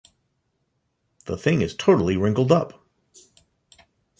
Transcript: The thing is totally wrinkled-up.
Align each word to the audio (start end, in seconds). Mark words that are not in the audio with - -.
The 1.25 1.37
thing 1.37 1.61
is 1.61 1.75
totally 1.75 2.17
wrinkled-up. 2.17 2.83